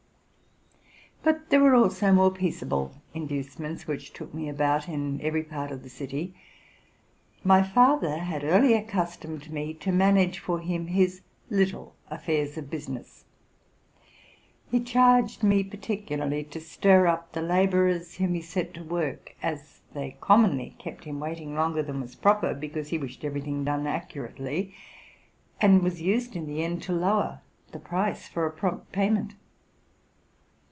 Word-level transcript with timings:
But 1.23 1.51
there 1.51 1.59
were 1.61 1.75
also 1.75 2.11
more 2.11 2.31
peaceable 2.31 2.95
inducements 3.13 3.85
which 3.85 4.11
took 4.11 4.33
me 4.33 4.49
about 4.49 4.89
in 4.89 5.21
every 5.21 5.43
part 5.43 5.69
of 5.71 5.83
the 5.83 5.89
city. 5.89 6.35
My 7.43 7.61
father 7.61 8.17
had 8.17 8.43
early 8.43 8.73
accustomed 8.73 9.51
me 9.51 9.75
to 9.75 9.91
manage 9.91 10.39
for 10.39 10.59
him 10.61 10.87
his 10.87 11.21
little 11.47 11.95
affairs 12.09 12.57
of 12.57 12.71
business. 12.71 13.25
He 14.71 14.83
charged 14.83 15.43
me 15.43 15.63
particularly 15.63 16.43
to 16.45 16.59
stir 16.59 17.05
up 17.05 17.31
the 17.33 17.43
laborers 17.43 18.15
whom 18.15 18.33
he 18.33 18.41
set 18.41 18.73
to 18.73 18.83
work, 18.83 19.35
as 19.43 19.81
they 19.93 20.17
commonly 20.21 20.75
kept 20.79 21.03
him 21.03 21.19
waiting 21.19 21.53
longer 21.53 21.83
than 21.83 22.01
was 22.01 22.15
proper; 22.15 22.55
because 22.55 22.87
he 22.89 22.97
wished 22.97 23.23
every 23.23 23.41
thing 23.41 23.63
done 23.63 23.85
accurately, 23.85 24.73
and 25.61 25.83
was 25.83 26.01
used 26.01 26.35
in 26.35 26.47
the 26.47 26.63
end 26.63 26.81
to 26.81 26.91
lower 26.93 27.41
the 27.73 27.79
price 27.79 28.27
for 28.27 28.47
a 28.47 28.51
prompt 28.51 28.91
payment. 28.91 29.35